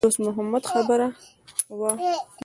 [0.03, 1.07] د دوست محمد خبره
[1.79, 1.91] وه.